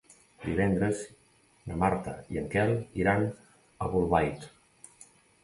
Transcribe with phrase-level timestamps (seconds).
[0.43, 1.03] Divendres
[1.71, 3.27] na Marta i en Quel iran
[3.87, 4.51] a Bolbait.